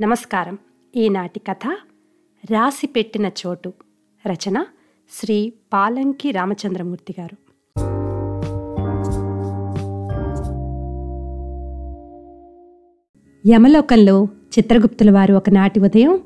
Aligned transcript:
నమస్కారం. 0.00 0.58
ఈనాటి 0.96 1.38
కథ 1.38 1.76
రాసి 2.50 2.86
పెట్టిన 2.86 3.30
చోటు. 3.46 3.72
రచన 4.26 4.64
శ్రీ 5.10 5.52
పాలంకి 5.72 6.30
రామచంద్రమూర్తి 6.30 7.14
గారు. 7.20 7.36
యమలోకంలో 13.48 14.24
చిత్రగుప్తుల 14.58 15.10
వారు 15.10 15.34
ఒకనాటి 15.34 15.80
ఉదయం 15.80 16.18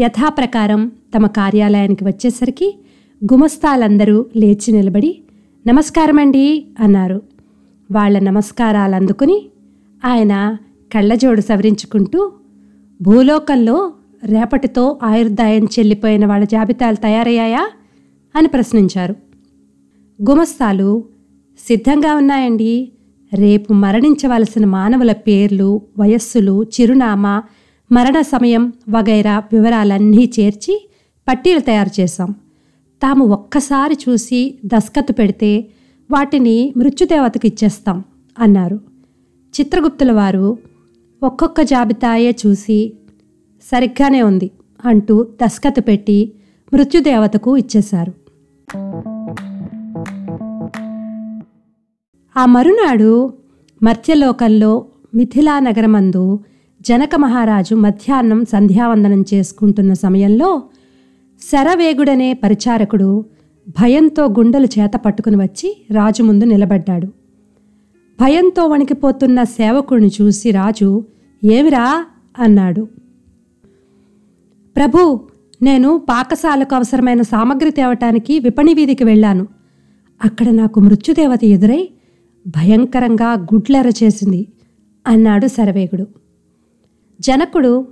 యథాప్రకారం 0.00 0.92
తమ 1.16 1.26
కార్యాలయానికి 1.26 2.04
వచ్చేసరికి 2.04 2.78
గుమస్తాలందరూ 3.32 4.26
లేచి 4.36 4.72
నిలబడి 4.72 5.22
నమస్కారమండి 5.66 6.66
అన్నారు. 6.78 7.22
వాళ్ళ 7.92 8.18
నమస్కారాలు 8.18 8.94
అందుకుని 8.94 9.50
ఆయన 10.06 10.56
కళ్ళజోడు 10.94 11.40
సవరించుకుంటూ 11.40 12.32
భూలోకంలో 13.02 13.92
రేపటితో 14.24 14.98
ఆయుర్దాయం 15.02 15.64
చెల్లిపోయిన 15.64 16.26
వాళ్ళ 16.26 16.44
జాబితాలు 16.44 16.96
తయారయ్యాయా? 16.96 17.70
అని 18.36 18.48
ప్రశ్నించారు. 18.48 19.16
గుమస్తాలు 20.30 21.04
సిద్ధంగా 21.58 22.14
ఉన్నాయండి. 22.14 22.92
రేపు 23.34 23.72
మరణించవలసిన 23.72 24.64
మానవుల 24.64 25.12
పేర్లు 25.12 25.82
వయస్సులు 25.98 26.62
చిరునామా 26.62 27.42
మరణ 27.92 28.20
సమయం 28.20 28.72
వగైరా 28.88 29.42
వివరాలన్నీ 29.52 30.32
చేర్చి 30.40 30.88
పట్టీలు 31.28 31.60
తయారు 31.60 32.00
చేశాం. 32.00 32.30
తాము 33.02 33.24
ఒక్కసారి 33.24 33.96
చూసి 34.08 34.58
దస్కత్తు 34.64 35.12
పెడితే 35.12 35.66
వాటిని 36.10 36.72
మృత్యుదేవతకు 36.76 37.46
ఇచ్చేస్తాం 37.46 38.04
అన్నారు. 38.38 38.80
చిత్రగుప్తుల 39.60 40.12
వారు 40.12 40.58
ఒక్కొక్క 41.22 41.62
జాబితాయే 41.62 42.36
చూసి 42.46 42.94
సరిగ్గానే 43.62 44.22
ఉంది 44.22 44.50
అంటూ 44.84 45.26
దస్కత్తు 45.42 45.80
పెట్టి 45.80 46.32
మృత్యుదేవతకు 46.74 47.56
ఇచ్చేశారు. 47.56 48.12
ఆ 52.36 52.46
మరునాడు 52.46 53.32
మర్త్యలోకంలో 53.82 54.84
మిథిలా 55.14 55.58
నగరమందు 55.58 56.40
జనక 56.80 57.16
మహారాజు 57.16 57.74
మధ్యాహ్నం 57.74 58.44
సంధ్యావందనం 58.44 59.24
చేసుకుంటున్న 59.34 59.92
సమయంలో 59.92 60.62
శరవేగుడనే 61.40 62.32
పరిచారకుడు 62.32 63.24
భయంతో 63.68 64.24
గుండెలు 64.24 64.68
చేత 64.78 64.92
పట్టుకుని 64.96 65.36
వచ్చి 65.36 65.86
రాజు 65.90 66.22
ముందు 66.22 66.44
నిలబడ్డాడు. 66.44 67.25
భయంతో 68.20 68.66
వణికిపోతున్న 68.66 69.42
సేవకుడిని 69.42 70.10
చూసి 70.20 70.50
రాజు 70.50 71.04
ఏమిరా? 71.44 72.06
అన్నాడు. 72.38 72.88
ప్రభు 74.76 75.28
నేను 75.62 75.98
పాకశాలకు 75.98 76.74
అవసరమైన 76.74 77.22
సామగ్రి 77.22 77.70
తేవటానికి 77.70 78.38
విపణి 78.38 78.74
వీధికి 78.74 79.04
వెళ్ళాను. 79.04 79.46
అక్కడ 80.24 80.48
నాకు 80.48 80.80
మృత్యుదేవత 80.80 81.44
ఎదురై 81.44 81.88
భయంకరంగా 82.46 83.32
గుడ్లెర 83.32 83.88
చేసింది 83.88 84.48
అన్నాడు 85.06 85.46
శరవేగుడు. 85.46 86.06
జనకుడు 87.20 87.88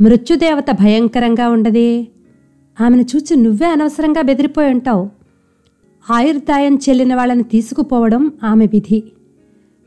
మృత్యుదేవత 0.00 0.70
భయంకరంగా 0.70 1.48
ఉండదే? 1.48 2.08
ఆమెను 2.80 3.02
చూచి 3.02 3.36
నువ్వే 3.36 3.66
అనవసరంగా 3.66 4.22
బెదిరిపోయి 4.22 4.70
ఉంటావు. 4.70 5.10
ఆయుర్దాయం 6.10 6.76
చెల్లిన 6.76 7.14
వాళ్ళని 7.14 7.42
తీసుకుపోవడం 7.42 8.32
ఆమె 8.44 8.66
విధి. 8.66 9.12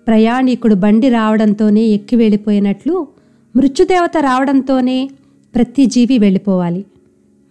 ప్రయాణికుడు 0.07 0.75
బండి 0.75 1.09
రావడంతోనే 1.09 1.81
ఎక్కి 1.81 2.15
వెళ్ళిపోయినట్లు 2.15 3.07
మృత్యుదేవత 3.55 4.17
రావడంతోనే 4.19 5.09
ప్రతి 5.55 5.85
జీవి 5.85 6.17
వెళ్ళిపోవాలి. 6.17 6.85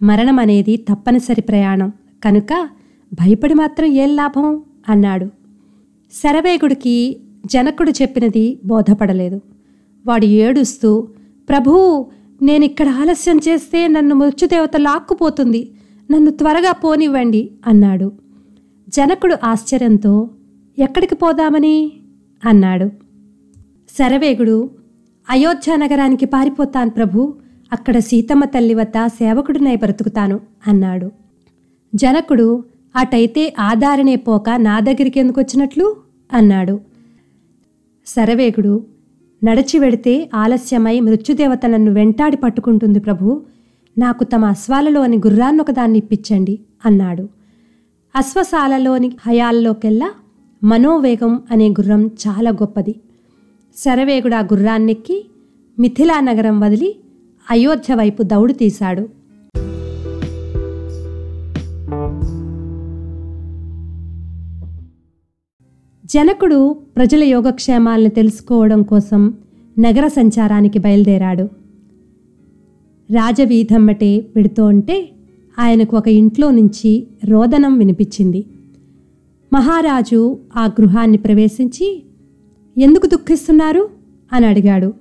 మరణం 0.01 0.39
అనేది 0.39 0.77
తప్పనిసరి 0.77 1.41
ప్రయాణం. 1.41 1.93
కనుక 2.23 2.69
భయపడి 3.13 3.53
మాత్రం 3.53 3.87
ఏం 3.87 4.15
లాభం? 4.15 4.61
అన్నాడు. 4.89 5.25
శరవేగుడికి 6.13 7.17
జనకుడు 7.45 7.91
చెప్పినది 7.91 8.59
బోధపడలేదు. 8.65 9.41
వాడు 10.07 10.25
ఏడుస్తూ 10.25 11.07
ప్రభూ 11.49 12.05
నేనిక్కడ 12.41 12.89
ఆలస్యం 12.89 13.39
చేస్తే 13.47 13.87
నన్ను 13.87 14.15
మృత్యుదేవత 14.15 14.77
లాక్కుపోతుంది. 14.77 15.71
నన్ను 16.11 16.31
త్వరగా 16.31 16.71
పోనివ్వండి 16.71 17.51
అన్నాడు. 17.67 18.11
జనకుడు 18.89 19.35
ఆశ్చర్యంతో 19.43 20.29
ఎక్కడికి 20.79 21.15
పోదామని? 21.15 21.91
అన్నాడు. 22.45 22.91
శరవేగుడు 23.99 24.69
అయోధ్య 25.29 25.75
నగరానికి 25.75 26.25
పారిపోతాను 26.25 26.89
ప్రభు 26.89 27.33
అక్కడ 27.73 27.97
సీతమ్మ 27.97 28.45
తల్లి 28.45 28.73
వద్ద 28.73 29.07
సేవకుడినై 29.07 29.75
బ్రతుకుతాను 29.75 30.39
అన్నాడు. 30.67 31.11
జనకుడు 31.95 32.63
అటైతే 32.95 33.53
ఆధారనే 33.59 34.15
పోక 34.15 34.49
నా 34.49 34.79
దగ్గరికి 34.79 35.19
ఎందుకు 35.19 35.41
వచ్చినట్లు? 35.41 35.95
అన్నాడు. 36.33 36.79
శరవేగుడు 38.07 38.85
నడిచి 39.43 39.79
వెడితే 39.79 40.29
ఆలస్యమై 40.33 40.99
మృత్యుదేవత 40.99 41.65
నన్ను 41.65 41.91
వెంటాడి 41.91 42.37
పట్టుకుంటుంది 42.37 42.99
ప్రభు 42.99 43.41
నాకు 43.97 44.23
తమ 44.23 44.45
అశ్వాలలోని 44.45 45.17
గుర్రాన్నొకదాన్ని 45.17 45.97
ఇప్పించండి 45.97 46.59
అన్నాడు. 46.85 47.29
అశ్వశాలలోని 48.15 49.17
హయాల్లోకెల్లా 49.27 50.11
మనోవేగం 50.63 51.41
అనే 51.51 51.69
గుర్రం 51.69 52.07
చాలా 52.07 52.51
గొప్పది. 52.51 52.95
శరవేగుడు 53.77 54.35
ఆ 54.35 54.39
గుర్రాన్నెక్కి 54.39 55.25
మిథిలా 55.79 56.19
నగరం 56.19 56.59
వదిలి 56.59 56.95
అయోధ్య 57.51 57.93
వైపు 57.95 58.23
దౌడు 58.23 58.53
తీశాడు. 58.53 59.09
జనకుడు 66.05 66.75
ప్రజల 66.95 67.23
యోగక్షేమాలను 67.23 68.09
తెలుసుకోవడం 68.09 68.83
కోసం 68.83 69.33
నగర 69.79 70.07
సంచారానికి 70.07 70.79
బయలుదేరాడు. 70.79 71.43
రాజవీధమ్మటే 73.13 74.21
పెడుతూ 74.35 74.65
ఉంటే 74.65 75.11
ఆయనకు 75.59 75.97
ఒక 75.97 76.07
ఇంట్లో 76.07 76.51
నుంచి 76.51 77.07
రోదనం 77.25 77.77
వినిపించింది. 77.77 78.45
మహారాజు 79.53 80.39
ఆ 80.57 80.65
గృహాన్ని 80.65 81.17
ప్రవేశించి 81.17 82.03
ఎందుకు 82.77 83.07
దుఃఖిస్తున్నారు? 83.07 83.89
అని 84.33 84.45
అడిగాడు. 84.45 84.93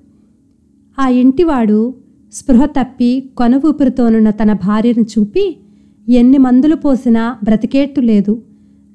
ఆ 0.99 1.09
ఇంటివాడు 1.09 1.95
స్పృహ 2.33 2.67
తప్పి 2.67 3.31
కొనవూపిరితోనున్న 3.37 4.31
తన 4.31 4.53
భార్యను 4.53 5.03
చూపి 5.03 5.57
ఎన్ని 6.09 6.39
మందులు 6.39 6.75
పోసినా 6.75 7.37
బ్రతికేట్టు 7.45 8.01
లేదు. 8.01 8.43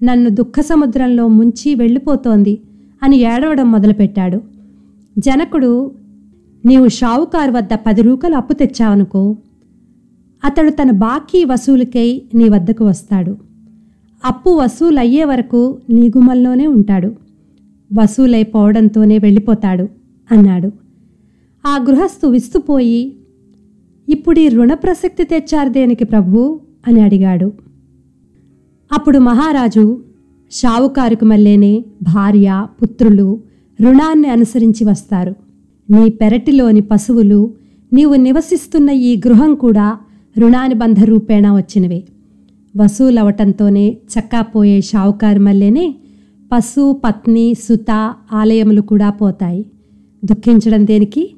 నన్ను 0.04 0.30
దుఃఖ 0.30 0.60
సముద్రంలో 0.60 1.28
ముంచి 1.28 1.76
వెళ్ళిపోతోంది 1.76 2.62
అని 3.04 3.18
ఏడవడం 3.18 3.72
మొదలుపెట్టాడు. 3.72 4.42
జనకుడు 5.18 5.92
నీవు 6.66 6.88
షావుకారు 6.88 7.52
వద్ద 7.52 7.70
పది 7.74 8.02
రూకలు 8.02 8.36
అప్పు 8.36 8.54
తెచ్చావనుకో 8.54 9.38
అతడు 10.46 10.70
తన 10.70 10.92
బాకీ 10.92 11.44
వసూలుకై 11.44 12.22
నీ 12.34 12.50
వద్దకు 12.50 12.86
వస్తాడు. 12.86 13.45
అప్పు 14.26 14.50
వసూలయ్యే 14.50 15.24
వరకు 15.24 15.78
నీగుమల్లోనే 15.90 16.68
ఉంటాడు. 16.68 17.16
వసూలైపోవడంతోనే 17.94 19.18
వెళ్ళిపోతాడు 19.18 19.90
అన్నాడు. 20.32 20.72
ఆ 21.68 21.78
గృహస్థు 21.90 22.28
విస్తుపోయి 22.28 23.16
ఇప్పుడు 24.10 24.40
ఈ 24.40 24.50
రుణ 24.50 24.74
ప్రసక్తి 24.74 25.24
తెచ్చారు 25.24 25.70
దేనికి 25.70 26.06
ప్రభు 26.06 26.60
అని 26.88 27.02
అడిగాడు. 27.02 27.54
అప్పుడు 28.92 29.20
మహారాజు 29.20 30.02
షావుకారుకు 30.52 31.26
మల్లేనే 31.26 31.86
భార్య 32.04 32.68
పుత్రులు 32.82 33.40
రుణాన్ని 33.82 34.28
అనుసరించి 34.28 34.84
వస్తారు. 34.84 35.36
నీ 35.90 36.10
పెరటిలోని 36.10 36.82
పశువులు 36.82 37.54
నీవు 37.94 38.16
నివసిస్తున్న 38.16 38.90
ఈ 38.90 39.22
గృహం 39.28 39.56
కూడా 39.56 39.98
రుణానుబంధ 40.38 41.04
రూపేణా 41.04 41.56
వచ్చినవే. 41.56 42.04
వసూలవటంతోనే 42.78 43.98
చక్కాపోయే 44.20 44.82
షావుకారు 44.82 45.40
మల్లెనే 45.40 45.96
పశు 46.54 47.02
పత్ని 47.06 47.54
సుత 47.54 48.14
ఆలయములు 48.34 48.82
కూడా 48.82 49.10
పోతాయి. 49.10 49.66
దుఃఖించడం 50.26 50.88
దేనికి? 50.88 51.36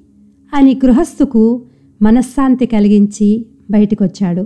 అని 0.53 0.79
గృహస్థుకు 0.85 1.65
మనశ్శాంతి 2.01 2.65
కలిగించి 2.65 3.45
బయటికొచ్చాడు. 3.71 4.41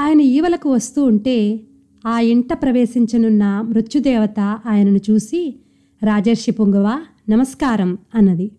ఆయన 0.00 0.20
ఈవలకు 0.20 0.72
వస్తూ 0.72 1.04
ఉంటే 1.04 1.60
ఆ 2.06 2.20
ఇంట 2.20 2.52
ప్రవేశించనున్న 2.52 3.64
మృత్యుదేవత 3.68 4.40
ఆయనను 4.66 5.00
చూసి 5.10 5.60
రాజర్షి 6.04 6.50
పుంగవ 6.50 7.00
నమస్కారం 7.28 7.98
అన్నది. 8.14 8.50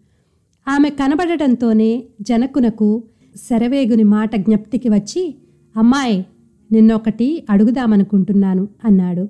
ఆమె 0.69 0.89
కనబడటంతోనే 0.89 2.03
జనకునకు 2.21 3.03
శరవేగుని 3.35 4.03
మాట 4.03 4.35
జ్ఞప్తికి 4.35 4.89
వచ్చి 4.89 5.35
అమ్మాయి 5.77 6.25
నిన్నొకటి 6.71 7.43
అడుగుదామనుకుంటున్నాను 7.49 8.67
అన్నాడు. 8.85 9.27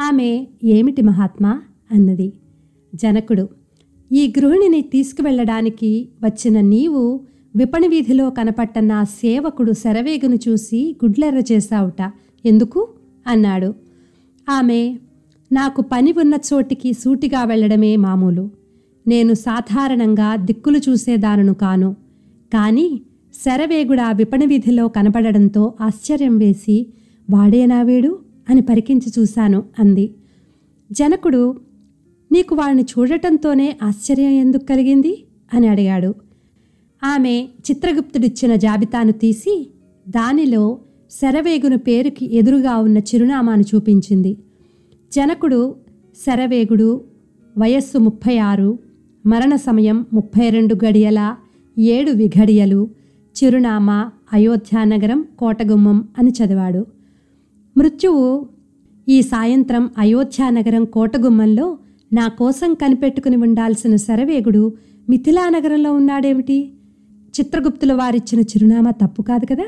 ఆమె 0.00 0.46
ఏమిటి 0.64 1.02
మహాత్మా? 1.02 1.62
అన్నది. 1.92 2.32
జనకుడు 2.94 3.48
ఈ 4.12 4.32
గృహిణిని 4.38 4.80
తీసుకువెళ్ళడానికి 4.80 6.08
వచ్చిన 6.22 6.60
నీవు 6.60 7.20
విపణి 7.56 7.88
వీధిలో 7.88 8.30
కనపట్ట 8.30 8.78
నా 8.78 9.04
సేవకుడు 9.04 9.72
శరవేగును 9.72 10.38
చూసి 10.48 10.96
గుడ్లెర్ర 11.04 11.42
చేశావుట. 11.52 12.12
ఎందుకు? 12.46 12.88
అన్నాడు. 13.26 13.74
ఆమె 14.48 14.98
నాకు 15.52 15.82
పని 15.82 16.12
ఉన్న 16.12 16.34
చోటికి 16.34 16.92
సూటిగా 16.92 17.44
వెళ్ళడమే 17.44 17.96
మామూలు. 17.96 18.59
నేను 19.06 19.34
సాధారణంగా 19.34 20.36
దిక్కులు 20.36 20.78
చూసేదానను 20.78 21.54
కాను. 21.54 21.92
కానీ 22.52 23.00
శరవేగుడు 23.34 24.00
ఆ 24.00 24.12
విపణి 24.12 24.46
వీధిలో 24.46 24.88
కనపడడంతో 24.88 25.72
ఆశ్చర్యం 25.80 26.38
వేసి 26.38 26.86
వాడేనా 27.30 27.82
వీడు? 27.82 28.18
అని 28.50 28.60
పరికించి 28.60 29.12
చూశాను 29.18 29.62
అంది. 29.78 30.14
జనకుడు 30.92 31.60
నీకు 32.32 32.54
వాడిని 32.54 32.82
చూడటంతోనే 32.82 33.76
ఆశ్చర్యం 33.82 34.30
ఎందుకు 34.30 34.64
కలిగింది? 34.64 35.24
అని 35.54 35.68
అడిగాడు. 35.68 36.14
ఆమె 37.04 37.48
చిత్రగుప్తుడిచ్చిన 37.70 38.54
జాబితాను 38.54 39.12
తీసి 39.12 39.70
దానిలో 40.08 40.78
శరవేగుని 41.10 41.78
పేరుకి 41.78 42.36
ఎదురుగా 42.36 42.76
ఉన్న 42.76 42.98
చిరునామాను 42.98 43.62
చూపించింది. 43.74 44.36
జనకుడు 45.12 45.74
శరవేగుడు 46.26 47.04
వయస్సు 47.58 47.98
ముప్పై 47.98 48.38
ఆరు 48.38 48.78
మరణ 49.26 49.56
సమయం 49.56 50.06
ముప్పై 50.12 50.48
రెండు 50.48 50.76
గడియల 50.84 51.36
ఏడు 51.78 52.10
విఘడియలు. 52.10 52.88
చిరునామా 53.44 54.10
అయోధ్యానగరం 54.32 55.24
కోటగుమ్మం 55.38 56.08
అని 56.18 56.30
చదివాడు. 56.30 56.86
మృత్యువు 57.76 58.48
ఈ 59.08 59.22
సాయంత్రం 59.22 59.90
అయోధ్యానగరం 59.98 60.84
కోటగుమ్మంలో 60.84 61.78
నా 62.12 62.28
కోసం 62.28 62.74
కనిపెట్టుకుని 62.74 63.36
ఉండాల్సిన 63.36 63.96
శరవేగుడు 63.96 64.72
మిథిలానగరంలో 65.08 65.92
ఉన్నాడేమిటి? 65.92 66.72
చిత్రగుప్తుల 67.40 67.92
వారిచ్చిన 67.92 68.40
చిరునామా 68.40 68.90
తప్పు 68.90 69.22
కాదు 69.22 69.46
కదా? 69.46 69.64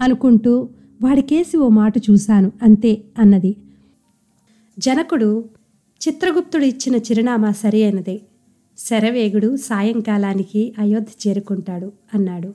అనుకుంటూ 0.00 0.68
వాడికేసి 1.02 1.56
ఓ 1.56 1.68
మాట 1.68 1.98
చూశాను 1.98 2.52
అంతే 2.62 3.02
అన్నది. 3.18 3.56
జనకుడు 4.78 5.44
చిత్రగుప్తుడు 6.08 6.64
ఇచ్చిన 6.64 6.96
చిరునామా 6.96 7.50
సరి 7.50 7.82
అయినదే. 7.82 8.20
శరవేగుడు 8.78 9.56
సాయంకాలానికి 9.56 10.74
అయోధ్య 10.78 11.30
చేరుకుంటాడు 11.30 11.92
అన్నాడు. 12.14 12.54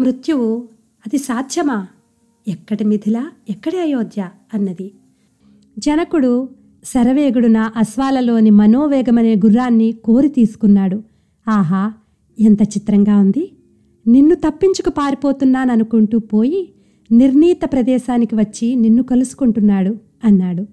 మృత్యువు 0.00 0.68
అది 1.06 1.18
సాధ్యమా? 1.18 1.86
ఎక్కడి 2.48 2.84
మిథిల? 2.84 3.30
ఎక్కడి 3.50 3.78
అయోధ్య? 3.78 4.28
అన్నది. 4.54 4.92
జనకుడు 5.78 6.48
శరవేగుడు 6.84 7.46
నా 7.46 7.72
అశ్వాలలోని 7.76 8.50
మనోవేగమనే 8.50 9.34
గుర్రాన్ని 9.34 9.92
కోరి 9.92 10.28
తీసుకున్నాడు. 10.28 11.02
ఆహా 11.48 11.92
ఎంత 12.40 12.62
చిత్రంగా 12.62 13.18
ఉంది. 13.18 13.52
నిన్ను 14.08 14.34
తప్పించుకు 14.34 14.90
పారిపోతున్నాననుకుంటూ 14.90 16.18
పోయి 16.18 16.72
నిర్ణీత 17.12 17.60
ప్రదేశానికి 17.72 18.34
వచ్చి 18.34 18.74
నిన్ను 18.74 19.02
కలుసుకుంటున్నాడు 19.02 19.96
అన్నాడు. 20.24 20.66